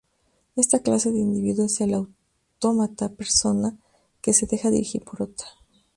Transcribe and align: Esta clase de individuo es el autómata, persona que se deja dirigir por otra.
Esta 0.55 0.79
clase 0.79 1.11
de 1.11 1.19
individuo 1.19 1.67
es 1.67 1.79
el 1.79 1.93
autómata, 1.93 3.09
persona 3.09 3.77
que 4.19 4.33
se 4.33 4.47
deja 4.47 4.71
dirigir 4.71 5.03
por 5.03 5.21
otra. 5.21 5.45